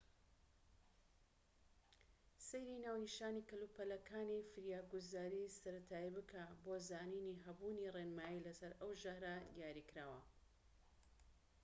[2.47, 10.19] سەیری ناونیشانی کەلوپەلەکانی فریاگوزاریی سەرەتایی بکە بۆ زانینی هەبوونی ڕێنمایی لەسەر ئەو ژەهرە دیاریکراوە